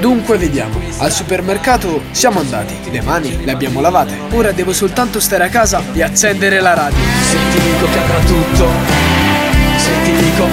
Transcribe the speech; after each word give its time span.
Dunque 0.00 0.38
vediamo, 0.38 0.80
al 0.98 1.10
supermercato 1.10 2.02
siamo 2.12 2.38
andati, 2.38 2.74
le 2.88 3.02
mani 3.02 3.44
le 3.44 3.50
abbiamo 3.50 3.80
lavate, 3.80 4.16
ora 4.30 4.52
devo 4.52 4.72
soltanto 4.72 5.18
stare 5.18 5.44
a 5.44 5.48
casa 5.48 5.82
e 5.92 6.02
accendere 6.04 6.60
la 6.60 6.74
radio. 6.74 6.98
Se 7.28 7.36
ti 7.50 7.60
dico 7.60 7.86
che 7.90 7.98
avrà 7.98 8.18
tutto, 8.20 8.68
se 9.76 9.90
ti 10.04 10.12
dico 10.12 10.44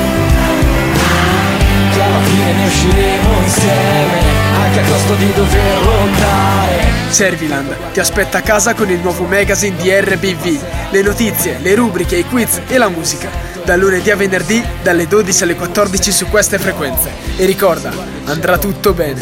che 1.93 2.01
alla 2.01 2.21
fine 2.21 2.53
ne 2.53 2.65
usciremo 2.65 3.39
insieme, 3.43 4.19
anche 4.63 4.79
a 4.79 4.83
costo 4.83 5.13
di 5.13 5.33
dover 5.33 5.83
lottare. 5.83 6.83
Serviland 7.09 7.91
ti 7.93 7.99
aspetta 7.99 8.39
a 8.39 8.41
casa 8.41 8.73
con 8.73 8.89
il 8.89 8.99
nuovo 8.99 9.25
magazine 9.25 9.75
di 9.77 9.91
RBV, 9.91 10.59
le 10.95 11.01
notizie, 11.01 11.57
le 11.59 11.75
rubriche, 11.75 12.15
i 12.15 12.23
quiz 12.23 12.61
e 12.67 12.77
la 12.77 12.87
musica. 12.87 13.29
Da 13.65 13.75
lunedì 13.75 14.11
a 14.11 14.15
venerdì, 14.15 14.63
dalle 14.81 15.07
12 15.07 15.43
alle 15.43 15.55
14 15.55 16.11
su 16.11 16.27
queste 16.27 16.57
frequenze. 16.57 17.09
E 17.35 17.45
ricorda, 17.45 17.91
andrà 18.25 18.57
tutto 18.57 18.93
bene. 18.93 19.21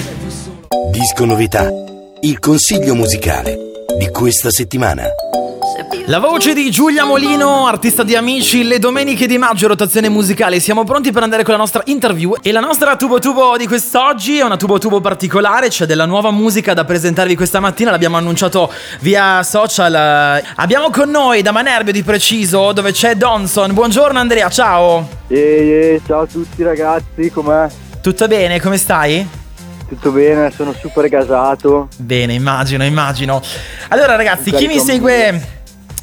Disco 0.92 1.26
Novità, 1.26 1.68
il 2.22 2.38
consiglio 2.38 2.94
musicale 2.94 3.58
di 3.98 4.08
questa 4.10 4.52
settimana. 4.52 5.06
La 6.08 6.20
voce 6.20 6.54
di 6.54 6.72
Giulia 6.72 7.06
Molino, 7.06 7.68
artista 7.68 8.04
di 8.04 8.16
Amici, 8.16 8.64
le 8.64 8.80
domeniche 8.80 9.28
di 9.28 9.38
maggio, 9.38 9.68
rotazione 9.68 10.10
musicale. 10.10 10.60
Siamo 10.60 10.84
pronti 10.84 11.12
per 11.12 11.22
andare 11.22 11.44
con 11.44 11.54
la 11.54 11.60
nostra 11.60 11.82
interview. 11.86 12.34
E 12.42 12.52
la 12.52 12.60
nostra 12.60 12.96
tubo 12.96 13.20
tubo 13.20 13.56
di 13.58 13.68
quest'oggi 13.68 14.40
è 14.40 14.44
una 14.44 14.58
tubo 14.58 14.80
tubo 14.80 15.00
particolare. 15.02 15.70
C'è 15.70 15.86
della 15.86 16.06
nuova 16.06 16.32
musica 16.32 16.74
da 16.74 16.84
presentarvi 16.84 17.36
questa 17.36 17.60
mattina. 17.60 17.92
L'abbiamo 17.92 18.18
annunciato 18.18 18.72
via 19.02 19.44
social. 19.44 20.42
Abbiamo 20.56 20.90
con 20.90 21.10
noi 21.10 21.42
da 21.44 21.52
Manerbio 21.52 21.94
di 21.94 22.02
preciso, 22.02 22.72
dove 22.74 22.92
c'è 22.92 23.16
Donson. 23.16 23.74
Buongiorno 23.74 24.18
Andrea, 24.18 24.50
ciao. 24.50 25.08
Ehi, 25.28 25.72
ehi, 25.72 26.02
ciao 26.06 26.22
a 26.22 26.26
tutti 26.26 26.64
ragazzi, 26.64 27.30
com'è? 27.32 27.68
Tutto 28.02 28.28
bene? 28.28 28.60
Come 28.60 28.78
stai? 28.78 29.26
Tutto 29.88 30.10
bene, 30.10 30.52
sono 30.52 30.74
super 30.74 31.08
gasato. 31.08 31.88
Bene, 31.98 32.34
immagino, 32.34 32.84
immagino. 32.84 33.42
Allora 33.90 34.16
ragazzi, 34.16 34.52
chi 34.52 34.66
mi 34.66 34.80
segue... 34.80 35.53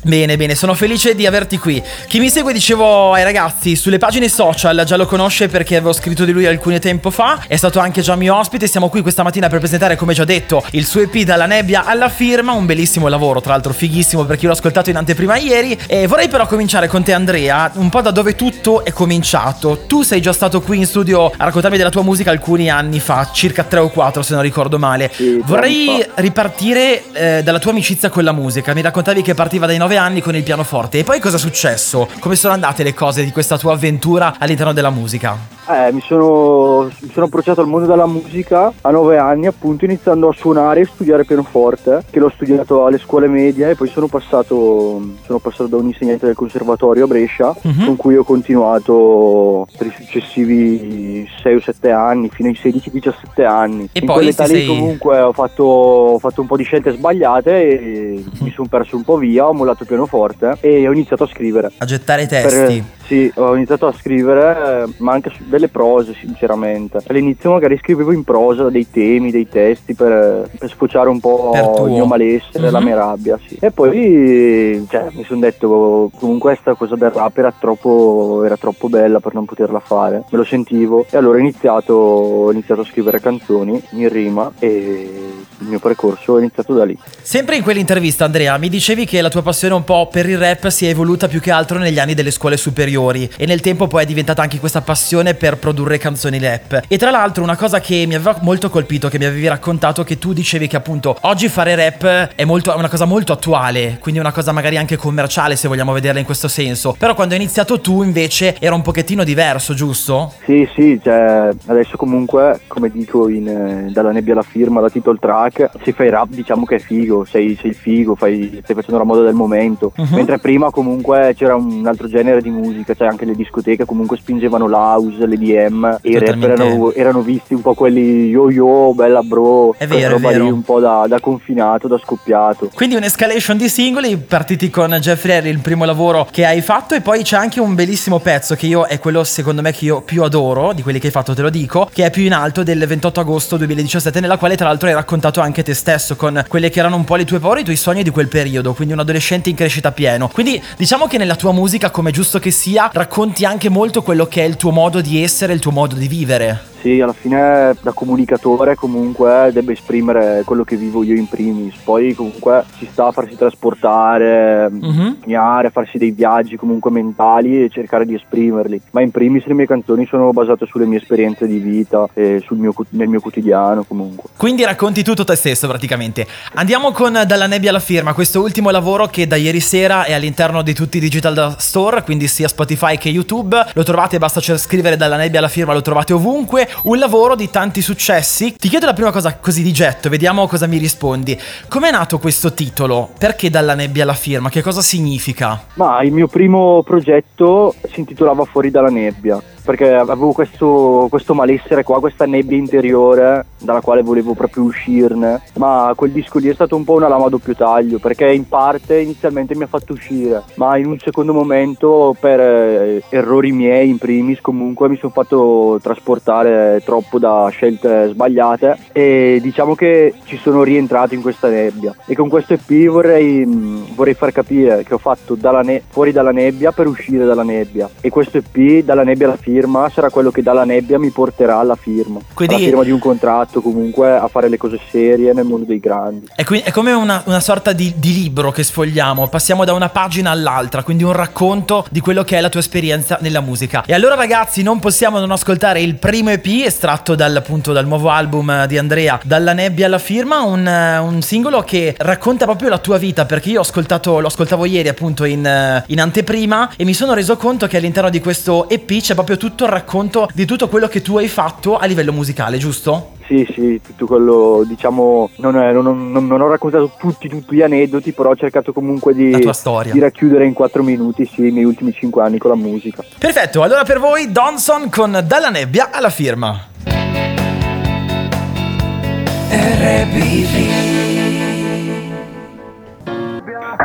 Bene, 0.02 0.38
bene, 0.38 0.54
sono 0.54 0.72
felice 0.72 1.14
di 1.14 1.26
averti 1.26 1.58
qui. 1.58 1.82
Chi 2.08 2.20
mi 2.20 2.30
segue, 2.30 2.54
dicevo 2.54 3.12
ai 3.12 3.22
ragazzi, 3.22 3.76
sulle 3.76 3.98
pagine 3.98 4.30
social 4.30 4.82
già 4.86 4.96
lo 4.96 5.04
conosce 5.04 5.48
perché 5.48 5.76
avevo 5.76 5.92
scritto 5.92 6.24
di 6.24 6.32
lui 6.32 6.46
alcuni 6.46 6.78
tempo 6.78 7.10
fa. 7.10 7.44
È 7.46 7.56
stato 7.56 7.80
anche 7.80 8.00
già 8.00 8.16
mio 8.16 8.34
ospite. 8.34 8.66
Siamo 8.66 8.88
qui 8.88 9.02
questa 9.02 9.22
mattina 9.22 9.48
per 9.48 9.58
presentare, 9.58 9.96
come 9.96 10.14
già 10.14 10.24
detto, 10.24 10.64
il 10.70 10.86
suo 10.86 11.02
EP 11.02 11.18
dalla 11.18 11.44
nebbia 11.44 11.84
alla 11.84 12.08
firma. 12.08 12.52
Un 12.52 12.64
bellissimo 12.64 13.08
lavoro, 13.08 13.42
tra 13.42 13.52
l'altro 13.52 13.74
fighissimo 13.74 14.24
perché 14.24 14.46
l'ho 14.46 14.52
ascoltato 14.52 14.88
in 14.88 14.96
anteprima 14.96 15.36
ieri. 15.36 15.78
E 15.86 16.06
vorrei 16.06 16.28
però 16.28 16.46
cominciare 16.46 16.88
con 16.88 17.02
te, 17.02 17.12
Andrea, 17.12 17.70
un 17.74 17.90
po' 17.90 18.00
da 18.00 18.10
dove 18.10 18.34
tutto 18.34 18.86
è 18.86 18.92
cominciato. 18.92 19.84
Tu 19.86 20.00
sei 20.00 20.22
già 20.22 20.32
stato 20.32 20.62
qui 20.62 20.78
in 20.78 20.86
studio 20.86 21.26
a 21.26 21.44
raccontarmi 21.44 21.76
della 21.76 21.90
tua 21.90 22.02
musica 22.02 22.30
alcuni 22.30 22.70
anni 22.70 23.00
fa, 23.00 23.28
circa 23.34 23.64
3 23.64 23.80
o 23.80 23.90
4 23.90 24.22
se 24.22 24.32
non 24.32 24.42
ricordo 24.42 24.78
male. 24.78 25.10
Sì, 25.12 25.42
vorrei 25.44 26.02
ripartire 26.14 27.02
eh, 27.12 27.42
dalla 27.42 27.58
tua 27.58 27.72
amicizia 27.72 28.08
con 28.08 28.24
la 28.24 28.32
musica. 28.32 28.72
Mi 28.72 28.80
raccontavi 28.80 29.20
che 29.20 29.34
partiva 29.34 29.66
dai 29.66 29.76
9 29.76 29.88
anni 29.96 30.20
con 30.20 30.34
il 30.34 30.42
pianoforte. 30.42 30.98
E 30.98 31.04
poi 31.04 31.20
cosa 31.20 31.36
è 31.36 31.38
successo? 31.38 32.08
Come 32.18 32.36
sono 32.36 32.54
andate 32.54 32.82
le 32.82 32.94
cose 32.94 33.24
di 33.24 33.30
questa 33.30 33.58
tua 33.58 33.72
avventura 33.72 34.36
all'interno 34.38 34.72
della 34.72 34.90
musica? 34.90 35.59
Eh, 35.72 35.92
mi 35.92 36.00
sono, 36.00 36.90
mi 37.00 37.10
sono 37.12 37.26
approcciato 37.26 37.60
al 37.60 37.68
mondo 37.68 37.86
della 37.86 38.06
musica 38.06 38.72
a 38.80 38.90
nove 38.90 39.18
anni, 39.18 39.46
appunto, 39.46 39.84
iniziando 39.84 40.28
a 40.28 40.32
suonare 40.32 40.80
e 40.80 40.84
studiare 40.86 41.24
pianoforte, 41.24 42.02
che 42.10 42.18
l'ho 42.18 42.28
studiato 42.34 42.86
alle 42.86 42.98
scuole 42.98 43.28
medie 43.28 43.70
e 43.70 43.74
poi 43.76 43.86
sono 43.88 44.08
passato, 44.08 45.00
sono 45.24 45.38
passato 45.38 45.66
da 45.68 45.76
un 45.76 45.86
insegnante 45.86 46.26
del 46.26 46.34
conservatorio 46.34 47.04
a 47.04 47.06
Brescia, 47.06 47.54
Mhm. 47.62 47.84
con 47.84 47.96
cui 47.96 48.16
ho 48.16 48.24
continuato 48.24 49.68
per 49.78 49.86
i 49.86 49.92
successivi 49.96 51.28
6 51.40 51.54
o 51.54 51.60
7 51.60 51.90
anni, 51.92 52.28
fino 52.30 52.48
ai 52.48 52.56
16-17 52.56 53.44
anni. 53.44 53.88
E 53.92 54.00
In 54.00 54.06
poi 54.06 54.16
quell'età 54.16 54.44
lì 54.46 54.54
sei- 54.56 54.66
comunque 54.66 55.20
ho 55.20 55.32
fatto, 55.32 55.62
ho 55.62 56.18
fatto 56.18 56.40
un 56.40 56.48
po' 56.48 56.56
di 56.56 56.64
scelte 56.64 56.90
sbagliate 56.92 57.50
e 57.68 58.24
mi 58.40 58.50
sono 58.50 58.66
perso 58.68 58.96
un 58.96 59.04
po' 59.04 59.16
via, 59.18 59.46
ho 59.46 59.52
mollato 59.52 59.82
il 59.82 59.88
pianoforte 59.88 60.56
e 60.60 60.88
ho 60.88 60.92
iniziato 60.92 61.22
a 61.24 61.28
scrivere. 61.28 61.70
A 61.78 61.84
gettare 61.84 62.26
Per- 62.26 62.42
testi. 62.42 62.84
sì, 63.06 63.32
ho 63.36 63.54
iniziato 63.54 63.86
a 63.86 63.92
scrivere, 63.92 64.86
ma 64.98 65.12
anche 65.12 65.30
su 65.30 65.42
delle 65.60 65.68
prose, 65.68 66.14
sinceramente. 66.14 66.98
All'inizio 67.06 67.50
magari 67.52 67.76
scrivevo 67.78 68.12
in 68.12 68.24
prosa 68.24 68.70
dei 68.70 68.90
temi, 68.90 69.30
dei 69.30 69.48
testi 69.48 69.94
per, 69.94 70.48
per 70.58 70.68
sfociare 70.70 71.08
un 71.08 71.20
po' 71.20 71.52
il 71.86 71.92
mio 71.92 72.06
malessere, 72.06 72.66
Mhm. 72.66 72.72
la 72.72 72.80
mia 72.80 72.96
rabbia, 72.96 73.38
sì. 73.46 73.58
E 73.60 73.70
poi 73.70 74.86
cioè, 74.88 75.06
mi 75.12 75.24
sono 75.24 75.40
detto, 75.40 76.10
comunque 76.18 76.50
questa 76.52 76.74
cosa 76.74 76.96
del 76.96 77.10
rap 77.10 77.36
era 77.38 77.52
troppo, 77.56 78.42
era 78.44 78.56
troppo 78.56 78.88
bella 78.88 79.20
per 79.20 79.34
non 79.34 79.44
poterla 79.44 79.78
fare. 79.80 80.24
Me 80.30 80.38
lo 80.38 80.44
sentivo 80.44 81.04
e 81.10 81.16
allora 81.16 81.36
ho 81.36 81.40
iniziato, 81.40 81.92
ho 81.94 82.50
iniziato 82.52 82.80
a 82.80 82.84
scrivere 82.84 83.20
canzoni 83.20 83.80
in 83.90 84.08
rima 84.08 84.50
e 84.58 85.29
il 85.60 85.68
mio 85.68 85.78
percorso 85.78 86.36
è 86.36 86.40
iniziato 86.40 86.74
da 86.74 86.84
lì. 86.84 86.96
Sempre 87.22 87.56
in 87.56 87.62
quell'intervista, 87.62 88.24
Andrea, 88.24 88.56
mi 88.58 88.68
dicevi 88.68 89.04
che 89.04 89.20
la 89.20 89.28
tua 89.28 89.42
passione 89.42 89.74
un 89.74 89.84
po' 89.84 90.08
per 90.10 90.28
il 90.28 90.38
rap 90.38 90.68
si 90.68 90.86
è 90.86 90.90
evoluta 90.90 91.28
più 91.28 91.40
che 91.40 91.50
altro 91.50 91.78
negli 91.78 91.98
anni 91.98 92.14
delle 92.14 92.30
scuole 92.30 92.56
superiori 92.56 93.30
e 93.36 93.46
nel 93.46 93.60
tempo 93.60 93.86
poi 93.86 94.02
è 94.02 94.06
diventata 94.06 94.42
anche 94.42 94.58
questa 94.58 94.80
passione 94.80 95.34
per 95.34 95.58
produrre 95.58 95.98
canzoni 95.98 96.38
rap. 96.38 96.82
E 96.88 96.98
tra 96.98 97.10
l'altro 97.10 97.42
una 97.42 97.56
cosa 97.56 97.80
che 97.80 98.04
mi 98.06 98.14
aveva 98.14 98.38
molto 98.42 98.70
colpito, 98.70 99.08
che 99.08 99.18
mi 99.18 99.24
avevi 99.24 99.46
raccontato, 99.46 100.02
che 100.04 100.18
tu 100.18 100.32
dicevi 100.32 100.66
che 100.66 100.76
appunto 100.76 101.16
oggi 101.22 101.48
fare 101.48 101.74
rap 101.74 102.34
è, 102.34 102.44
molto, 102.44 102.72
è 102.72 102.76
una 102.76 102.88
cosa 102.88 103.04
molto 103.04 103.32
attuale, 103.32 103.98
quindi 104.00 104.20
una 104.20 104.32
cosa 104.32 104.52
magari 104.52 104.76
anche 104.76 104.96
commerciale 104.96 105.56
se 105.56 105.68
vogliamo 105.68 105.92
vederla 105.92 106.18
in 106.18 106.24
questo 106.24 106.48
senso. 106.48 106.94
Però 106.98 107.14
quando 107.14 107.34
hai 107.34 107.40
iniziato 107.40 107.80
tu 107.80 108.02
invece 108.02 108.56
era 108.58 108.74
un 108.74 108.82
pochettino 108.82 109.24
diverso, 109.24 109.74
giusto? 109.74 110.32
Sì, 110.44 110.68
sì, 110.74 111.00
cioè, 111.02 111.50
adesso 111.66 111.96
comunque, 111.96 112.60
come 112.66 112.90
dico 112.90 113.28
in, 113.28 113.48
eh, 113.48 113.90
dalla 113.92 114.12
nebbia 114.12 114.32
alla 114.32 114.42
firma, 114.42 114.80
la 114.80 114.90
title 114.90 115.18
track, 115.20 115.49
se 115.82 115.92
fai 115.92 116.08
rap 116.10 116.28
diciamo 116.30 116.64
che 116.64 116.76
è 116.76 116.78
figo, 116.78 117.24
sei, 117.24 117.56
sei 117.60 117.70
il 117.70 117.76
figo, 117.76 118.14
fai- 118.14 118.60
stai 118.62 118.74
facendo 118.74 118.98
la 118.98 119.04
moda 119.04 119.22
del 119.22 119.34
momento, 119.34 119.92
Mhm. 119.96 120.14
mentre 120.14 120.38
prima 120.38 120.70
comunque 120.70 121.34
c'era 121.36 121.54
un 121.54 121.86
altro 121.86 122.08
genere 122.08 122.40
di 122.40 122.50
musica, 122.50 122.94
cioè 122.94 123.08
anche 123.08 123.24
le 123.24 123.34
discoteche 123.34 123.84
comunque 123.84 124.16
spingevano 124.16 124.66
l'house, 124.66 125.26
l'EDM 125.26 125.98
e 126.02 126.10
i 126.10 126.18
rap 126.18 126.42
erano, 126.42 126.92
erano 126.92 127.20
visti 127.22 127.54
un 127.54 127.62
po' 127.62 127.74
quelli 127.74 128.28
yo 128.28 128.50
yo, 128.50 128.92
bella 128.94 129.22
bro, 129.22 129.74
È 129.76 129.86
vero, 129.86 130.16
è 130.16 130.18
vero. 130.20 130.44
lì 130.44 130.50
un 130.50 130.62
po' 130.62 130.80
da, 130.80 131.04
da 131.08 131.20
confinato, 131.20 131.88
da 131.88 131.98
scoppiato. 131.98 132.70
Quindi 132.74 132.94
un'escalation 132.96 133.56
di 133.56 133.68
singoli 133.68 134.16
partiti 134.16 134.70
con 134.70 134.90
Jeffrey 135.00 135.36
Harry, 135.36 135.50
il 135.50 135.58
primo 135.60 135.84
lavoro 135.84 136.26
che 136.30 136.44
hai 136.46 136.60
fatto 136.60 136.94
e 136.94 137.00
poi 137.00 137.22
c'è 137.22 137.36
anche 137.36 137.60
un 137.60 137.74
bellissimo 137.74 138.18
pezzo 138.18 138.54
che 138.54 138.66
io 138.66 138.84
è 138.86 138.98
quello 138.98 139.24
secondo 139.24 139.62
me 139.62 139.72
che 139.72 139.84
io 139.86 140.00
più 140.02 140.22
adoro 140.22 140.72
di 140.72 140.82
quelli 140.82 140.98
che 140.98 141.06
hai 141.06 141.12
fatto, 141.12 141.34
te 141.34 141.42
lo 141.42 141.50
dico, 141.50 141.88
che 141.92 142.04
è 142.04 142.10
più 142.10 142.22
in 142.24 142.32
alto 142.32 142.62
del 142.62 142.84
28 142.86 143.20
agosto 143.20 143.56
2017 143.56 144.20
nella 144.20 144.36
quale 144.36 144.56
tra 144.56 144.66
l'altro 144.68 144.88
hai 144.88 144.94
raccontato 144.94 145.39
anche 145.40 145.62
te 145.62 145.74
stesso 145.74 146.16
con 146.16 146.44
quelle 146.48 146.70
che 146.70 146.78
erano 146.78 146.96
un 146.96 147.04
po' 147.04 147.16
le 147.16 147.24
tue 147.24 147.38
paure 147.38 147.60
i 147.60 147.64
tuoi 147.64 147.76
sogni 147.76 148.02
di 148.02 148.10
quel 148.10 148.28
periodo, 148.28 148.74
quindi 148.74 148.94
un 148.94 149.00
adolescente 149.00 149.50
in 149.50 149.56
crescita 149.56 149.92
pieno. 149.92 150.28
Quindi 150.28 150.62
diciamo 150.76 151.06
che 151.06 151.18
nella 151.18 151.36
tua 151.36 151.52
musica, 151.52 151.90
come 151.90 152.10
giusto 152.10 152.38
che 152.38 152.50
sia, 152.50 152.90
racconti 152.92 153.44
anche 153.44 153.68
molto 153.68 154.02
quello 154.02 154.26
che 154.26 154.42
è 154.42 154.46
il 154.46 154.56
tuo 154.56 154.70
modo 154.70 155.00
di 155.00 155.22
essere, 155.22 155.52
il 155.52 155.60
tuo 155.60 155.72
modo 155.72 155.94
di 155.94 156.08
vivere. 156.08 156.68
Sì, 156.80 156.98
alla 157.00 157.12
fine 157.12 157.76
da 157.82 157.92
comunicatore 157.92 158.74
comunque 158.74 159.50
debba 159.52 159.72
esprimere 159.72 160.42
quello 160.46 160.64
che 160.64 160.76
vivo 160.76 161.02
io 161.02 161.14
in 161.14 161.28
primis, 161.28 161.74
poi 161.84 162.14
comunque 162.14 162.64
ci 162.78 162.88
sta 162.90 163.08
a 163.08 163.12
farsi 163.12 163.36
trasportare, 163.36 164.68
Mhm. 164.70 165.18
sognare, 165.20 165.70
farsi 165.70 165.98
dei 165.98 166.10
viaggi 166.10 166.56
comunque 166.56 166.90
mentali 166.90 167.64
e 167.64 167.68
cercare 167.68 168.06
di 168.06 168.14
esprimerli, 168.14 168.80
ma 168.92 169.02
in 169.02 169.10
primis 169.10 169.44
le 169.44 169.52
mie 169.54 169.66
canzoni 169.66 170.06
sono 170.06 170.32
basate 170.32 170.64
sulle 170.66 170.86
mie 170.86 170.98
esperienze 170.98 171.46
di 171.46 171.58
vita 171.58 172.08
e 172.14 172.40
sul 172.44 172.56
mio, 172.56 172.72
nel 172.90 173.08
mio 173.08 173.20
quotidiano 173.20 173.84
comunque. 173.84 174.30
Quindi 174.36 174.64
racconti 174.64 175.02
tutto 175.02 175.24
te 175.24 175.34
stesso 175.34 175.68
praticamente. 175.68 176.26
Andiamo 176.54 176.92
con 176.92 177.12
Dalla 177.26 177.46
nebbia 177.46 177.68
alla 177.70 177.78
firma, 177.78 178.14
questo 178.14 178.40
ultimo 178.40 178.70
lavoro 178.70 179.06
che 179.06 179.26
da 179.26 179.36
ieri 179.36 179.60
sera 179.60 180.04
è 180.04 180.14
all'interno 180.14 180.62
di 180.62 180.72
tutti 180.72 180.96
i 180.96 181.00
digital 181.00 181.56
store, 181.58 182.02
quindi 182.02 182.26
sia 182.26 182.48
Spotify 182.48 182.96
che 182.96 183.10
YouTube. 183.10 183.66
Lo 183.74 183.82
trovate, 183.82 184.16
basta 184.16 184.40
scrivere 184.40 184.96
Dalla 184.96 185.16
nebbia 185.16 185.40
alla 185.40 185.48
firma, 185.48 185.74
lo 185.74 185.82
trovate 185.82 186.14
ovunque. 186.14 186.68
Un 186.84 186.98
lavoro 186.98 187.34
di 187.34 187.50
tanti 187.50 187.82
successi. 187.82 188.54
Ti 188.54 188.68
chiedo 188.68 188.86
la 188.86 188.92
prima 188.92 189.10
cosa 189.10 189.36
così 189.36 189.62
di 189.62 189.72
getto, 189.72 190.08
vediamo 190.08 190.46
cosa 190.46 190.66
mi 190.66 190.78
rispondi. 190.78 191.38
Com'è 191.68 191.90
nato 191.90 192.18
questo 192.18 192.52
titolo? 192.52 193.10
Perché 193.18 193.50
Dalla 193.50 193.74
nebbia 193.74 194.04
alla 194.04 194.14
firma? 194.14 194.48
Che 194.48 194.62
cosa 194.62 194.80
significa? 194.80 195.60
Ma 195.74 196.02
il 196.02 196.12
mio 196.12 196.28
primo 196.28 196.82
progetto 196.82 197.74
si 197.92 198.00
intitolava 198.00 198.44
Fuori 198.44 198.70
dalla 198.70 198.88
nebbia, 198.88 199.40
perché 199.64 199.92
avevo 199.94 200.32
questo, 200.32 201.06
questo 201.10 201.34
malessere 201.34 201.82
qua, 201.82 202.00
questa 202.00 202.26
nebbia 202.26 202.56
interiore 202.56 203.46
dalla 203.58 203.80
quale 203.80 204.02
volevo 204.02 204.34
proprio 204.34 204.64
uscirne, 204.64 205.42
ma 205.56 205.92
quel 205.94 206.12
disco 206.12 206.38
lì 206.38 206.48
è 206.48 206.54
stato 206.54 206.76
un 206.76 206.84
po' 206.84 206.94
una 206.94 207.08
lama 207.08 207.26
a 207.26 207.28
doppio 207.28 207.54
taglio, 207.54 207.98
perché 207.98 208.30
in 208.32 208.48
parte 208.48 208.98
inizialmente 208.98 209.54
mi 209.54 209.64
ha 209.64 209.68
fatto 209.68 209.92
uscire, 209.92 210.42
ma 210.54 210.76
in 210.76 210.86
un 210.86 210.98
secondo 210.98 211.32
momento 211.32 212.16
per 212.18 212.40
eh, 212.40 213.02
errori 213.08 213.52
miei 213.52 213.88
in 213.88 213.98
primis 213.98 214.40
comunque 214.40 214.88
mi 214.88 214.96
sono 214.96 215.12
fatto 215.12 215.78
trasportare 215.82 216.80
troppo 216.84 217.18
da 217.18 217.48
scelte 217.50 218.08
sbagliate. 218.08 218.78
E 218.92 219.38
diciamo 219.42 219.74
che 219.74 220.14
ci 220.24 220.36
sono 220.36 220.62
rientrato 220.62 221.14
in 221.14 221.22
questa 221.22 221.48
nebbia. 221.48 221.94
E 222.06 222.14
con 222.14 222.28
questo 222.28 222.54
EP 222.54 222.86
vorrei, 222.86 223.44
mh, 223.44 223.94
vorrei 223.94 224.14
far 224.14 224.32
capire 224.32 224.82
che 224.84 224.94
ho 224.94 224.98
fatto 224.98 225.34
dalla 225.34 225.62
ne- 225.62 225.82
fuori 225.88 226.12
dalla 226.12 226.32
nebbia 226.32 226.72
per 226.72 226.86
uscire 226.86 227.24
dalla 227.24 227.42
nebbia. 227.42 227.88
E 228.00 228.10
questo 228.10 228.38
EP 228.38 228.84
dalla 228.84 229.04
nebbia 229.04 229.26
alla 229.26 229.36
firma 229.50 229.90
sarà 229.92 230.10
quello 230.10 230.30
che 230.30 230.42
dalla 230.42 230.64
nebbia 230.64 230.98
mi 230.98 231.10
porterà 231.10 231.58
alla 231.58 231.74
firma. 231.76 232.20
Quindi- 232.34 232.54
Alla 232.54 232.64
firma 232.64 232.84
di 232.84 232.90
un 232.92 232.98
contratto, 233.00 233.60
comunque 233.60 234.16
a 234.16 234.28
fare 234.28 234.48
le 234.48 234.56
cose 234.56 234.78
serie 234.90 235.32
nel 235.32 235.44
mondo 235.44 235.66
dei 235.66 235.80
grandi. 235.80 236.28
È, 236.34 236.44
qui- 236.44 236.60
è 236.60 236.70
come 236.70 236.92
una, 236.92 237.22
una 237.26 237.40
sorta 237.40 237.72
di, 237.72 237.94
di 237.96 238.12
libro 238.12 238.52
che 238.52 238.62
sfogliamo, 238.62 239.26
passiamo 239.28 239.64
da 239.64 239.72
una 239.72 239.88
pagina 239.88 240.30
all'altra, 240.30 240.82
quindi 240.84 241.02
un 241.02 241.12
racconto 241.12 241.84
di 241.90 242.00
quello 242.00 242.22
che 242.22 242.38
è 242.38 242.40
la 242.40 242.48
tua 242.48 242.60
esperienza 242.60 243.18
nella 243.20 243.40
musica. 243.40 243.82
E 243.86 243.92
allora 243.92 244.14
ragazzi 244.14 244.62
non 244.62 244.78
possiamo 244.78 245.18
non 245.18 245.30
ascoltare 245.32 245.80
il 245.80 245.96
primo 245.96 246.30
EP 246.30 246.46
estratto 246.64 247.14
dal, 247.16 247.34
appunto, 247.34 247.72
dal 247.72 247.86
nuovo 247.86 248.08
album 248.10 248.50
eh, 248.50 248.66
di 248.68 248.78
Andrea, 248.78 249.18
Dalla 249.24 249.52
nebbia 249.52 249.86
alla 249.86 249.98
firma, 249.98 250.42
un, 250.42 250.66
eh, 250.66 250.98
un 250.98 251.22
singolo 251.22 251.62
che 251.62 251.94
racconta 251.98 252.44
proprio 252.44 252.68
la 252.68 252.78
tua 252.78 252.98
vita, 252.98 253.24
perché 253.24 253.50
io 253.50 253.58
ho 253.58 253.62
ascoltato, 253.62 254.20
lo 254.20 254.28
ascoltavo 254.28 254.64
ieri 254.64 254.88
appunto 254.88 255.24
in, 255.24 255.44
eh, 255.44 255.82
in 255.88 256.00
anteprima 256.00 256.70
e 256.76 256.84
mi 256.84 256.94
sono 256.94 257.14
reso 257.14 257.36
conto 257.36 257.66
che 257.66 257.76
all'interno 257.76 258.10
di 258.10 258.20
questo 258.20 258.68
EP 258.68 258.98
c'è 259.00 259.14
proprio 259.14 259.36
tutto 259.40 259.64
il 259.64 259.70
racconto 259.70 260.28
di 260.34 260.44
tutto 260.44 260.68
quello 260.68 260.86
che 260.86 261.00
tu 261.00 261.16
hai 261.16 261.26
fatto 261.28 261.78
a 261.78 261.86
livello 261.86 262.12
musicale, 262.12 262.58
giusto? 262.58 263.12
Sì, 263.26 263.46
sì, 263.54 263.80
tutto 263.82 264.06
quello, 264.06 264.64
diciamo, 264.66 265.30
non, 265.36 265.56
è- 265.56 265.72
non- 265.72 266.10
non- 266.12 266.26
non 266.26 266.40
ho 266.40 266.48
raccontato 266.48 266.92
tutti, 266.98 267.28
tutti 267.28 267.54
gli 267.56 267.62
aneddoti, 267.62 268.12
però 268.12 268.30
ho 268.30 268.36
cercato 268.36 268.72
comunque 268.72 269.14
di, 269.14 269.30
La 269.30 269.38
tua 269.38 269.52
storia. 269.52 269.92
di 269.92 269.98
racchiudere 270.00 270.44
in 270.44 270.52
quattro 270.52 270.82
minuti, 270.82 271.24
sì, 271.32 271.46
i 271.46 271.50
miei 271.52 271.64
ultimi 271.64 271.92
cinque 271.92 272.22
anni 272.22 272.38
con 272.38 272.50
la 272.50 272.56
musica. 272.56 273.02
Perfetto, 273.18 273.62
allora 273.62 273.84
per 273.84 273.98
voi 273.98 274.30
Donson 274.30 274.90
con 274.90 275.24
Dalla 275.26 275.48
nebbia 275.48 275.90
alla 275.90 276.10
firma. 276.10 276.66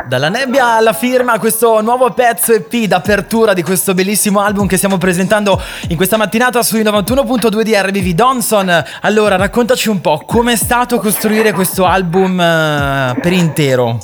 Dalla 0.04 0.28
nebbia 0.28 0.76
alla 0.76 0.92
firma 0.92 1.38
questo 1.38 1.80
nuovo 1.80 2.10
pezzo 2.10 2.52
EP 2.52 2.72
d'apertura 2.84 3.54
di 3.54 3.62
questo 3.62 3.92
bellissimo 3.94 4.40
album 4.40 4.66
che 4.66 4.76
stiamo 4.76 4.98
presentando 4.98 5.60
in 5.88 5.96
questa 5.96 6.16
mattinata 6.16 6.62
sui 6.62 6.82
91.2 6.82 7.62
di 7.62 7.74
RBV 7.74 8.14
Donson. 8.14 8.84
Allora, 9.02 9.36
raccontaci 9.36 9.88
un 9.88 10.00
po' 10.00 10.22
com'è 10.24 10.54
stato 10.54 10.98
costruire 10.98 11.52
questo 11.52 11.86
album 11.86 12.38
eh, 12.38 13.18
per 13.20 13.32
intero. 13.32 13.98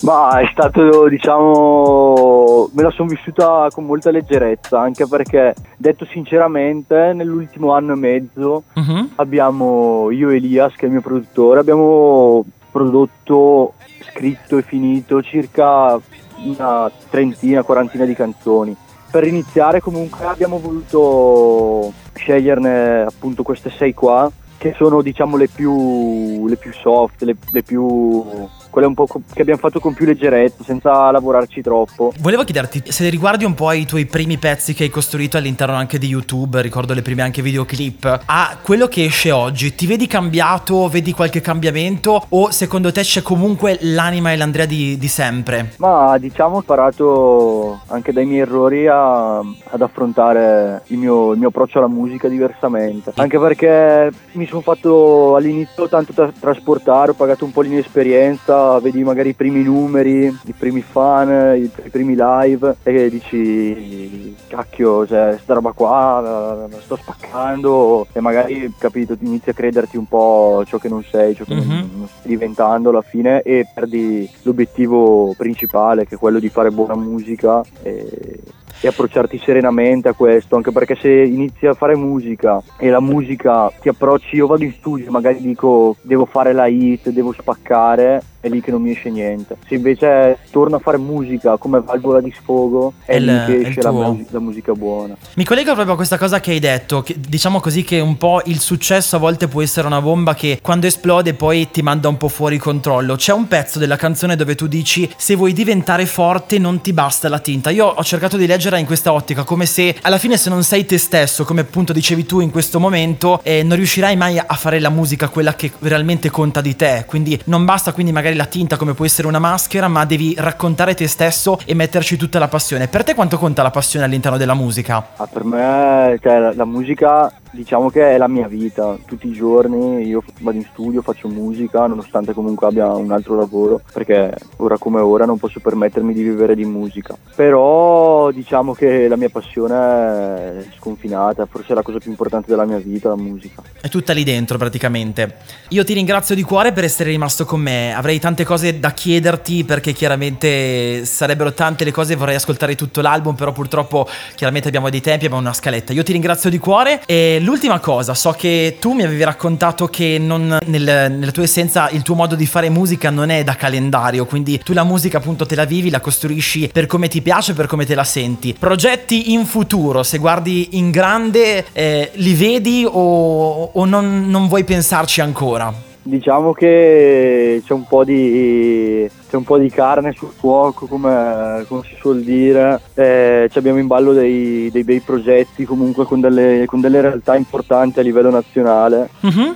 Ma 0.00 0.40
è 0.40 0.48
stato, 0.50 1.08
diciamo, 1.08 2.70
me 2.72 2.82
la 2.82 2.90
sono 2.90 3.08
vissuta 3.08 3.68
con 3.70 3.84
molta 3.84 4.10
leggerezza, 4.10 4.80
anche 4.80 5.06
perché, 5.06 5.54
detto 5.76 6.06
sinceramente, 6.10 7.12
nell'ultimo 7.14 7.72
anno 7.72 7.92
e 7.92 7.96
mezzo 7.96 8.62
Mhm. 8.74 9.10
abbiamo, 9.16 10.10
io 10.10 10.30
e 10.30 10.36
Elias, 10.36 10.72
che 10.74 10.82
è 10.82 10.86
il 10.86 10.92
mio 10.92 11.02
produttore, 11.02 11.60
abbiamo 11.60 12.44
prodotto, 12.72 13.74
scritto 14.12 14.58
e 14.58 14.62
finito 14.62 15.22
circa 15.22 15.98
una 16.44 16.90
trentina, 17.10 17.62
quarantina 17.62 18.04
di 18.04 18.14
canzoni. 18.14 18.76
Per 19.10 19.26
iniziare 19.26 19.80
comunque 19.80 20.24
abbiamo 20.24 20.58
voluto 20.58 21.92
sceglierne 22.14 23.02
appunto 23.02 23.42
queste 23.42 23.70
sei 23.70 23.92
qua, 23.92 24.30
che 24.56 24.74
sono 24.76 25.02
diciamo 25.02 25.36
le 25.36 25.48
più, 25.48 26.46
le 26.46 26.56
più 26.56 26.72
soft, 26.72 27.22
le, 27.22 27.36
le 27.50 27.62
più... 27.62 28.24
quelle 28.72 28.86
un 28.86 28.94
po' 28.94 29.06
che 29.06 29.42
abbiamo 29.42 29.60
fatto 29.60 29.80
con 29.80 29.92
più 29.92 30.06
leggerezza, 30.06 30.64
senza 30.64 31.10
lavorarci 31.10 31.60
troppo. 31.60 32.12
Volevo 32.20 32.42
chiederti 32.42 32.84
se 32.90 33.08
riguardi 33.10 33.44
un 33.44 33.52
po' 33.52 33.70
i 33.72 33.84
tuoi 33.84 34.06
primi 34.06 34.38
pezzi 34.38 34.72
che 34.72 34.84
hai 34.84 34.88
costruito 34.88 35.36
all'interno 35.36 35.74
anche 35.74 35.98
di 35.98 36.06
YouTube, 36.06 36.62
ricordo 36.62 36.94
le 36.94 37.02
prime 37.02 37.20
anche 37.20 37.42
videoclip, 37.42 38.22
a 38.24 38.56
quello 38.62 38.88
che 38.88 39.04
esce 39.04 39.30
oggi, 39.30 39.74
ti 39.74 39.86
vedi 39.86 40.06
cambiato, 40.06 40.88
vedi 40.88 41.12
qualche 41.12 41.42
cambiamento 41.42 42.24
o 42.30 42.50
secondo 42.50 42.90
te 42.90 43.02
c'è 43.02 43.20
comunque 43.20 43.76
l'anima 43.82 44.32
e 44.32 44.36
l'Andrea 44.36 44.64
di, 44.64 44.96
di 44.96 45.08
sempre? 45.08 45.74
Ma 45.76 46.16
diciamo 46.16 46.56
ho 46.56 46.58
imparato 46.60 47.80
anche 47.88 48.12
dai 48.12 48.24
miei 48.24 48.40
errori 48.40 48.86
a- 48.86 49.38
ad 49.38 49.82
affrontare 49.82 50.82
il 50.86 50.96
mio, 50.96 51.32
il 51.32 51.38
mio 51.38 51.48
approccio 51.48 51.78
alla 51.78 51.88
musica 51.88 52.28
diversamente. 52.28 53.12
Anche 53.16 53.38
perché 53.38 54.10
mi 54.32 54.46
sono 54.46 54.62
fatto 54.62 55.36
all'inizio 55.36 55.88
tanto 55.88 56.12
tra- 56.14 56.32
trasportare, 56.38 57.10
ho 57.10 57.14
pagato 57.14 57.44
un 57.44 57.52
po' 57.52 57.60
l'inesperienza, 57.60 58.61
vedi 58.80 59.02
magari 59.02 59.30
i 59.30 59.34
primi 59.34 59.62
numeri, 59.62 60.26
i 60.26 60.52
primi 60.56 60.80
fan, 60.82 61.56
i, 61.56 61.62
i 61.84 61.88
primi 61.90 62.14
live 62.16 62.76
e 62.82 63.08
dici 63.10 64.34
cacchio, 64.48 65.06
cioè, 65.06 65.38
sta 65.40 65.54
roba 65.54 65.72
qua 65.72 66.20
la 66.20 66.68
sto 66.80 66.96
spaccando 66.96 68.06
e 68.12 68.20
magari 68.20 68.72
capito, 68.78 69.16
inizi 69.20 69.50
a 69.50 69.54
crederti 69.54 69.96
un 69.96 70.06
po' 70.06 70.62
ciò 70.66 70.78
che 70.78 70.88
non 70.88 71.02
sei, 71.04 71.34
ciò 71.34 71.44
che 71.44 71.54
non- 71.54 71.60
Mhm. 71.66 71.88
non 71.96 72.06
stai 72.08 72.28
diventando 72.30 72.90
alla 72.90 73.02
fine 73.02 73.42
e 73.42 73.66
perdi 73.72 74.28
l'obiettivo 74.42 75.34
principale 75.36 76.06
che 76.06 76.16
è 76.16 76.18
quello 76.18 76.38
di 76.38 76.48
fare 76.48 76.70
buona 76.70 76.94
musica 76.94 77.62
e, 77.82 78.38
e 78.80 78.88
approcciarti 78.88 79.38
serenamente 79.38 80.08
a 80.08 80.12
questo 80.12 80.56
anche 80.56 80.72
perché 80.72 80.96
se 80.96 81.08
inizi 81.10 81.66
a 81.66 81.74
fare 81.74 81.94
musica 81.96 82.60
e 82.76 82.90
la 82.90 83.00
musica 83.00 83.70
ti 83.80 83.88
approcci 83.88 84.36
io 84.36 84.46
vado 84.46 84.64
in 84.64 84.72
studio 84.72 85.10
magari 85.10 85.40
dico 85.40 85.96
devo 86.02 86.24
fare 86.26 86.52
la 86.52 86.66
hit 86.66 87.10
devo 87.10 87.32
spaccare 87.32 88.22
è 88.42 88.48
lì 88.48 88.60
che 88.60 88.70
non 88.72 88.82
mi 88.82 88.90
esce 88.90 89.08
niente 89.08 89.56
se 89.66 89.76
invece 89.76 90.38
torno 90.50 90.76
a 90.76 90.78
fare 90.80 90.98
musica 90.98 91.56
come 91.56 91.80
valvola 91.80 92.20
di 92.20 92.34
sfogo 92.36 92.92
è, 93.04 93.14
È 93.14 93.20
lì 93.20 93.44
che 93.46 93.68
esce 93.68 93.82
la, 93.82 93.92
mu- 93.92 94.24
la 94.30 94.40
musica 94.40 94.72
buona 94.72 95.16
Mi 95.34 95.44
collego 95.44 95.72
proprio 95.72 95.94
a 95.94 95.96
questa 95.96 96.18
cosa 96.18 96.40
che 96.40 96.50
hai 96.50 96.58
detto, 96.58 97.02
che- 97.02 97.14
diciamo 97.18 97.60
così 97.60 97.84
che 97.84 98.00
un 98.00 98.16
po' 98.16 98.42
il 98.46 98.58
successo 98.58 99.16
a 99.16 99.18
volte 99.18 99.48
può 99.48 99.62
essere 99.62 99.86
una 99.86 100.00
bomba 100.00 100.34
che 100.34 100.58
quando 100.60 100.86
esplode 100.86 101.34
poi 101.34 101.70
ti 101.70 101.82
manda 101.82 102.08
un 102.08 102.16
po' 102.16 102.28
fuori 102.28 102.58
controllo. 102.58 103.14
C'è 103.16 103.32
un 103.32 103.46
pezzo 103.46 103.78
della 103.78 103.96
canzone 103.96 104.36
dove 104.36 104.54
tu 104.54 104.66
dici 104.66 105.08
se 105.16 105.36
vuoi 105.36 105.52
diventare 105.52 106.06
forte 106.06 106.58
non 106.58 106.80
ti 106.80 106.92
basta 106.92 107.28
la 107.28 107.38
tinta. 107.38 107.70
Io 107.70 107.86
ho 107.86 108.02
cercato 108.02 108.36
di 108.36 108.46
leggerla 108.46 108.78
in 108.78 108.86
questa 108.86 109.12
ottica, 109.12 109.44
come 109.44 109.66
se 109.66 109.96
alla 110.02 110.18
fine 110.18 110.36
se 110.36 110.50
non 110.50 110.62
sei 110.64 110.84
te 110.84 110.98
stesso, 110.98 111.44
come 111.44 111.60
appunto 111.60 111.92
dicevi 111.92 112.26
tu 112.26 112.40
in 112.40 112.50
questo 112.50 112.80
momento, 112.80 113.40
eh, 113.42 113.62
non 113.62 113.76
riuscirai 113.76 114.16
mai 114.16 114.38
a 114.38 114.54
fare 114.54 114.80
la 114.80 114.90
musica 114.90 115.28
quella 115.28 115.54
che 115.54 115.70
realmente 115.80 116.30
conta 116.30 116.60
di 116.60 116.74
te. 116.74 117.04
Quindi 117.06 117.40
non 117.44 117.64
basta 117.64 117.92
quindi 117.92 118.12
magari 118.12 118.31
la 118.34 118.46
tinta 118.46 118.76
come 118.76 118.94
può 118.94 119.04
essere 119.04 119.28
una 119.28 119.38
maschera, 119.38 119.88
ma 119.88 120.04
devi 120.04 120.34
raccontare 120.36 120.94
te 120.94 121.06
stesso 121.06 121.58
e 121.64 121.74
metterci 121.74 122.16
tutta 122.16 122.38
la 122.38 122.48
passione. 122.48 122.88
Per 122.88 123.04
te 123.04 123.14
quanto 123.14 123.38
conta 123.38 123.62
la 123.62 123.70
passione 123.70 124.04
all'interno 124.04 124.38
della 124.38 124.54
musica? 124.54 125.08
Ah, 125.16 125.26
per 125.26 125.44
me 125.44 126.18
cioè, 126.20 126.38
la, 126.38 126.54
la 126.54 126.64
musica 126.64 127.32
diciamo 127.52 127.90
che 127.90 128.14
è 128.14 128.18
la 128.18 128.28
mia 128.28 128.48
vita, 128.48 128.96
tutti 129.06 129.28
i 129.28 129.32
giorni 129.32 130.06
io 130.06 130.22
vado 130.40 130.56
in 130.56 130.64
studio, 130.64 131.02
faccio 131.02 131.28
musica 131.28 131.86
nonostante 131.86 132.32
comunque 132.32 132.66
abbia 132.66 132.92
un 132.94 133.10
altro 133.12 133.36
lavoro 133.36 133.80
perché 133.92 134.34
ora 134.56 134.78
come 134.78 135.00
ora 135.00 135.24
non 135.26 135.38
posso 135.38 135.60
permettermi 135.60 136.12
di 136.14 136.22
vivere 136.22 136.54
di 136.54 136.64
musica, 136.64 137.16
però 137.34 138.30
diciamo 138.30 138.72
che 138.72 139.06
la 139.06 139.16
mia 139.16 139.28
passione 139.28 139.74
è 139.74 140.64
sconfinata, 140.78 141.46
forse 141.46 141.72
è 141.72 141.74
la 141.74 141.82
cosa 141.82 141.98
più 141.98 142.10
importante 142.10 142.50
della 142.50 142.64
mia 142.64 142.78
vita, 142.78 143.08
la 143.08 143.16
musica. 143.16 143.62
È 143.80 143.88
tutta 143.88 144.12
lì 144.12 144.24
dentro 144.24 144.56
praticamente. 144.58 145.36
Io 145.68 145.84
ti 145.84 145.92
ringrazio 145.92 146.34
di 146.34 146.42
cuore 146.42 146.72
per 146.72 146.84
essere 146.84 147.10
rimasto 147.10 147.44
con 147.44 147.60
me. 147.60 147.94
Avrei 147.94 148.18
tante 148.18 148.44
cose 148.44 148.78
da 148.78 148.92
chiederti 148.92 149.64
perché 149.64 149.92
chiaramente 149.92 151.04
sarebbero 151.04 151.52
tante 151.52 151.84
le 151.84 151.92
cose, 151.92 152.16
vorrei 152.16 152.36
ascoltare 152.36 152.74
tutto 152.74 153.00
l'album, 153.00 153.34
però 153.34 153.52
purtroppo 153.52 154.06
chiaramente 154.34 154.68
abbiamo 154.68 154.88
dei 154.88 155.00
tempi, 155.00 155.26
abbiamo 155.26 155.42
una 155.42 155.52
scaletta. 155.52 155.92
Io 155.92 156.02
ti 156.02 156.12
ringrazio 156.12 156.48
di 156.48 156.58
cuore 156.58 157.02
e 157.06 157.40
l'ultima 157.42 157.78
cosa, 157.78 158.14
so 158.14 158.30
che 158.32 158.76
tu 158.80 158.92
mi 158.92 159.02
avevi 159.02 159.22
raccontato 159.22 159.88
che 159.88 160.18
non, 160.18 160.58
nel- 160.66 161.12
nella 161.12 161.30
tua 161.30 161.42
essenza 161.42 161.88
il 161.90 162.02
tuo 162.02 162.14
modo 162.14 162.34
di 162.34 162.46
fare 162.46 162.70
musica 162.70 163.10
non 163.10 163.30
è 163.30 163.44
da 163.44 163.54
calendario, 163.54 164.24
quindi 164.24 164.60
tu 164.62 164.72
la 164.72 164.84
musica 164.84 165.18
appunto 165.18 165.44
te 165.46 165.54
la 165.54 165.64
vivi, 165.64 165.90
la 165.90 166.00
costruisci 166.00 166.70
per 166.72 166.86
come 166.86 167.08
ti 167.08 167.20
piace, 167.20 167.52
per 167.54 167.66
come 167.66 167.84
te 167.84 167.94
la 167.94 168.04
senti. 168.04 168.54
Progetti 168.58 169.32
in 169.32 169.44
futuro, 169.44 170.02
se 170.02 170.18
guardi 170.18 170.70
in 170.72 170.90
grande, 170.90 171.66
eh, 171.72 172.10
li 172.14 172.34
vedi 172.34 172.86
o, 172.88 173.70
o 173.72 173.84
non, 173.84 174.28
non 174.28 174.48
vuoi 174.48 174.64
pensarci 174.64 175.20
ancora? 175.20 175.90
Diciamo 176.04 176.52
che 176.52 177.62
c'è 177.64 177.72
un 177.72 177.86
po' 177.86 178.04
di, 178.04 179.08
c'è 179.28 179.36
un 179.36 179.44
po' 179.44 179.56
di 179.56 179.70
carne 179.70 180.12
sul 180.12 180.30
fuoco, 180.30 180.86
come, 180.86 181.64
come 181.68 181.82
si 181.84 181.94
suol 181.96 182.22
dire. 182.22 182.80
Eh, 182.94 183.48
ci 183.50 183.58
abbiamo 183.58 183.78
in 183.78 183.86
ballo 183.86 184.12
dei, 184.12 184.68
dei 184.72 184.82
bei 184.82 185.00
progetti, 185.00 185.64
comunque 185.64 186.04
con 186.04 186.20
delle, 186.20 186.64
con 186.66 186.80
delle 186.80 187.00
realtà 187.00 187.36
importanti 187.36 188.00
a 188.00 188.02
livello 188.02 188.30
nazionale. 188.30 189.10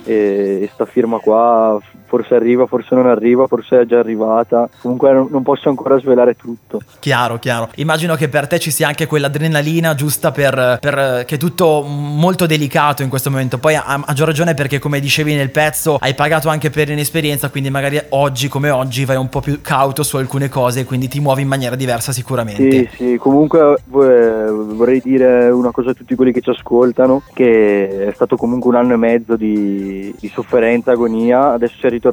E, 0.05 0.61
e 0.63 0.71
sta 0.73 0.85
firma 0.85 1.19
qua 1.19 1.81
forse 2.17 2.35
arriva, 2.35 2.67
forse 2.67 2.95
non 2.95 3.07
arriva, 3.07 3.47
forse 3.47 3.81
è 3.81 3.85
già 3.85 3.99
arrivata. 3.99 4.69
Comunque 4.81 5.13
non, 5.13 5.43
posso 5.43 5.69
ancora 5.69 5.99
svelare 5.99 6.35
tutto. 6.35 6.81
Chiaro, 6.99 7.39
chiaro. 7.39 7.69
Immagino 7.77 8.15
che 8.15 8.29
per 8.29 8.47
te 8.47 8.59
ci 8.59 8.71
sia 8.71 8.89
anche 8.89 9.07
quell'adrenalina 9.07 9.95
giusta 9.95 10.31
per, 10.31 10.79
per- 10.81 11.25
che 11.27 11.35
è 11.35 11.39
tutto 11.39 11.83
molto 11.83 12.47
delicato 12.47 13.03
in 13.03 13.09
questo 13.09 13.31
momento. 13.31 13.59
Poi 13.59 13.75
a, 13.75 13.85
a 13.85 13.99
maggior 13.99 14.27
ragione 14.27 14.55
perché 14.55 14.79
come 14.79 14.99
dicevi 15.01 15.35
nel 15.35 15.51
pezzo 15.51 15.99
hai 16.01 16.15
pagato 16.15 16.49
anche 16.49 16.71
per 16.71 16.89
inesperienza, 16.89 17.51
quindi 17.51 17.71
magari 17.71 18.01
oggi 18.11 18.49
come 18.49 18.71
oggi 18.71 19.05
vai 19.05 19.17
un 19.17 19.29
po' 19.29 19.41
più 19.41 19.61
cauto 19.61 20.03
su 20.03 20.17
alcune 20.17 20.49
cose 20.49 20.81
e 20.81 20.85
quindi 20.85 21.09
ti 21.09 21.21
muovi 21.21 21.43
in 21.43 21.49
maniera 21.49 21.77
diversa 21.77 22.13
sicuramente. 22.13 22.71
Sì, 22.71 22.89
sì, 22.97 23.17
comunque 23.19 23.77
vorrei 23.87 25.01
dire 25.03 25.51
una 25.51 25.71
cosa 25.71 25.91
a 25.91 25.95
tutti 25.95 26.15
quelli 26.15 26.33
che 26.33 26.41
ci 26.41 26.51
ascoltano, 26.51 27.23
che 27.35 28.07
è 28.07 28.13
stato 28.15 28.37
comunque 28.37 28.71
un 28.71 28.77
anno 28.77 28.95
e 28.95 28.97
mezzo 28.97 29.37
di, 29.37 30.15
di 30.19 30.29
sofferenza, 30.29 30.93
agonia, 30.93 31.53
adesso 31.53 31.75
si 31.79 31.87
è 31.87 31.91
ritornati 31.91 32.06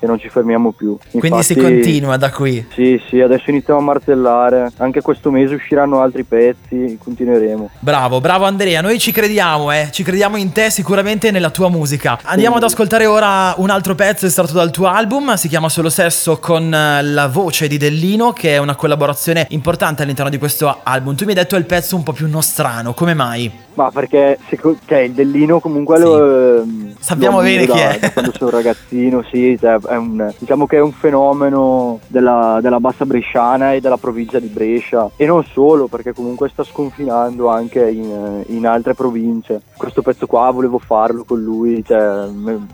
e 0.00 0.06
non 0.06 0.18
ci 0.18 0.28
fermiamo 0.28 0.72
più. 0.72 0.96
Quindi 1.10 1.42
si 1.42 1.52
Infatti- 1.52 1.72
continua 1.74 2.16
da 2.16 2.30
qui. 2.30 2.66
Sì, 2.74 3.00
sì, 3.08 3.20
adesso 3.20 3.50
iniziamo 3.50 3.80
a 3.80 3.82
martellare. 3.82 4.70
Anche 4.78 5.00
questo 5.00 5.30
mese 5.30 5.54
usciranno 5.54 6.00
altri 6.00 6.24
pezzi, 6.24 6.98
continueremo. 7.02 7.70
Bravo, 7.78 8.20
bravo 8.20 8.44
Andrea, 8.44 8.80
noi 8.80 8.98
ci 8.98 9.12
crediamo, 9.12 9.70
eh. 9.72 9.88
Ci 9.90 10.02
crediamo 10.02 10.36
in 10.36 10.52
te 10.52 10.70
sicuramente 10.70 11.28
e 11.28 11.30
nella 11.30 11.50
tua 11.50 11.68
musica. 11.68 12.18
Andiamo 12.22 12.56
ad 12.56 12.62
ascoltare 12.62 13.06
ora 13.06 13.54
un 13.58 13.70
altro 13.70 13.94
pezzo 13.94 14.26
estratto 14.26 14.52
dal 14.52 14.70
tuo 14.70 14.86
album, 14.86 15.34
si 15.34 15.48
chiama 15.48 15.68
Solo 15.68 15.88
Sesso 15.90 16.38
con 16.38 16.72
eh, 16.72 17.02
la 17.02 17.28
voce 17.28 17.68
di 17.68 17.76
Dellino, 17.76 18.32
che 18.32 18.54
è 18.54 18.58
una 18.58 18.74
collaborazione 18.74 19.46
importante 19.50 20.02
all'interno 20.02 20.30
di 20.30 20.38
questo 20.38 20.80
album. 20.82 21.14
Tu 21.14 21.24
mi 21.24 21.30
hai 21.30 21.36
detto 21.36 21.56
è 21.56 21.58
il 21.58 21.66
pezzo 21.66 21.96
un 21.96 22.02
po' 22.02 22.12
più 22.12 22.28
nostrano, 22.28 22.94
come 22.94 23.14
mai? 23.14 23.50
Ma 23.80 23.90
perché 23.90 24.38
seco- 24.48 24.76
cioè, 24.84 24.98
il 24.98 25.12
Dellino 25.12 25.58
comunque 25.58 25.96
Sì. 25.96 26.02
lo, 26.02 26.56
ehm, 26.60 26.94
Sappiamo 27.00 27.36
lo 27.40 27.42
ammiro 27.46 27.72
bene 27.74 27.80
chi 27.90 27.98
da- 27.98 28.06
è. 28.08 28.12
quando 28.12 28.32
sono 28.36 28.50
ragazzino, 28.50 29.24
sì, 29.30 29.56
cioè, 29.58 29.78
è 29.80 29.96
un- 29.96 30.30
diciamo 30.36 30.66
che 30.66 30.76
è 30.76 30.80
un 30.80 30.92
fenomeno 30.92 31.98
della, 32.06 32.58
della 32.60 32.78
bassa 32.78 33.06
bresciana 33.06 33.72
e 33.72 33.80
della 33.80 33.96
provincia 33.96 34.38
di 34.38 34.48
Brescia 34.48 35.08
e 35.16 35.24
non 35.24 35.42
solo 35.44 35.86
perché 35.86 36.12
comunque 36.12 36.50
sta 36.50 36.62
sconfinando 36.62 37.48
anche 37.48 37.88
in, 37.88 38.42
in 38.48 38.66
altre 38.66 38.92
province. 38.92 39.62
Questo 39.78 40.02
pezzo 40.02 40.26
qua 40.26 40.50
volevo 40.50 40.78
farlo 40.78 41.24
con 41.24 41.40
lui, 41.40 41.82
cioè, 41.82 42.26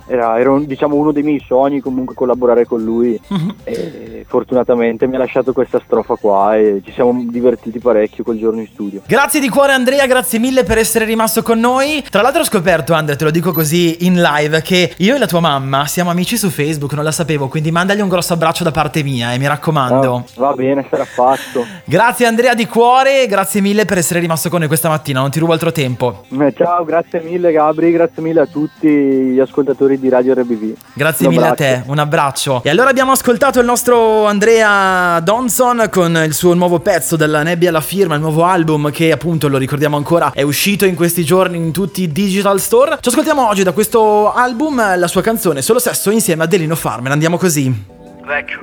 era, 0.08 0.40
era 0.40 0.50
un- 0.50 0.64
diciamo 0.66 0.96
uno 0.96 1.12
dei 1.12 1.22
miei 1.22 1.40
sogni 1.46 1.78
comunque 1.80 2.16
collaborare 2.16 2.64
con 2.66 2.82
lui 2.82 3.16
e 3.62 4.24
fortunatamente 4.26 5.06
mi 5.06 5.14
ha 5.14 5.18
lasciato 5.18 5.52
questa 5.52 5.80
strofa 5.84 6.16
qua 6.16 6.56
e 6.56 6.80
ci 6.84 6.90
siamo 6.90 7.16
divertiti 7.28 7.78
parecchio 7.78 8.24
quel 8.24 8.38
giorno 8.38 8.60
in 8.60 8.66
studio. 8.66 9.02
Grazie 9.06 9.38
di 9.38 9.48
cuore 9.48 9.70
Andrea, 9.72 10.04
grazie 10.06 10.40
mille 10.40 10.64
per 10.64 10.78
essere 10.78 10.94
rimasto 11.04 11.42
con 11.42 11.58
noi. 11.60 12.04
Tra 12.10 12.22
l'altro 12.22 12.40
ho 12.42 12.44
scoperto 12.44 12.94
Andrea, 12.94 13.16
te 13.16 13.24
lo 13.24 13.30
dico 13.30 13.52
così 13.52 14.06
in 14.06 14.20
live, 14.20 14.62
che 14.62 14.94
io 14.98 15.14
e 15.14 15.18
la 15.18 15.26
tua 15.26 15.40
mamma 15.40 15.86
siamo 15.86 16.10
amici 16.10 16.36
su 16.36 16.48
Facebook, 16.50 16.92
non 16.94 17.04
la 17.04 17.12
sapevo, 17.12 17.48
quindi 17.48 17.70
mandagli 17.70 18.00
un 18.00 18.08
grosso 18.08 18.32
abbraccio 18.32 18.64
da 18.64 18.70
parte 18.70 19.02
mia 19.02 19.32
e 19.32 19.38
mi 19.38 19.46
raccomando. 19.46 20.14
Ah, 20.16 20.40
va 20.40 20.52
bene, 20.52 20.86
sarà 20.90 21.04
fatto. 21.04 21.64
Grazie 21.84 22.26
Andrea 22.26 22.54
di 22.54 22.66
cuore, 22.66 23.26
grazie 23.26 23.60
mille 23.60 23.84
per 23.84 23.98
essere 23.98 24.20
rimasto 24.20 24.48
con 24.48 24.58
noi 24.60 24.68
questa 24.68 24.88
mattina, 24.88 25.20
non 25.20 25.30
ti 25.30 25.38
rubo 25.38 25.52
altro 25.52 25.72
tempo. 25.72 26.24
Eh, 26.30 26.52
Ciao, 26.56 26.84
grazie 26.84 27.20
mille 27.20 27.52
Gabri, 27.52 27.90
grazie 27.92 28.22
mille 28.22 28.40
a 28.40 28.46
tutti 28.46 28.88
gli 28.88 29.38
ascoltatori 29.40 29.98
di 29.98 30.08
Radio 30.08 30.34
RBV. 30.34 30.74
Grazie 30.94 31.26
Un 31.26 31.32
mille 31.34 31.46
a 31.46 31.50
abbraccio. 31.50 31.82
te, 31.82 31.90
un 31.90 31.98
abbraccio. 31.98 32.60
E 32.64 32.70
allora 32.70 32.90
abbiamo 32.90 33.12
ascoltato 33.12 33.60
il 33.60 33.66
nostro 33.66 34.24
Andrea 34.26 35.20
Donson 35.20 35.88
con 35.90 36.16
il 36.24 36.32
suo 36.34 36.54
nuovo 36.54 36.78
pezzo 36.80 37.16
della 37.16 37.42
Nebbia 37.42 37.68
alla 37.68 37.80
firma, 37.80 38.14
il 38.14 38.20
nuovo 38.20 38.44
album 38.44 38.90
che 38.90 39.12
appunto 39.12 39.48
lo 39.48 39.58
ricordiamo 39.58 39.96
ancora 39.96 40.30
è 40.32 40.42
uscito 40.76 40.84
in 40.84 40.94
questi 40.94 41.24
giorni 41.24 41.56
in 41.56 41.72
tutti 41.72 42.02
i 42.02 42.12
digital 42.12 42.60
store. 42.60 42.98
Ci 43.00 43.08
ascoltiamo 43.08 43.48
oggi 43.48 43.62
da 43.62 43.72
questo 43.72 44.32
album 44.32 44.98
la 44.98 45.08
sua 45.08 45.22
canzone 45.22 45.62
Solo 45.62 45.78
Sesso 45.78 46.10
insieme 46.10 46.44
a 46.44 46.46
Delino 46.46 46.74
Farmer. 46.74 47.10
Andiamo 47.12 47.38
così. 47.38 47.72
Vecchio, 48.22 48.58